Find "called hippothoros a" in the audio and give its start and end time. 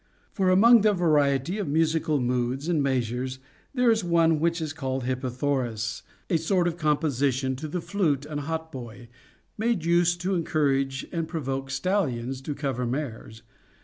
4.73-6.37